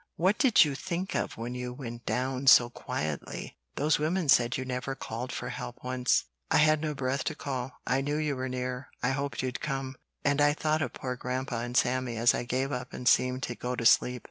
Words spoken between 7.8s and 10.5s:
I knew you were near, I hoped you'd come, and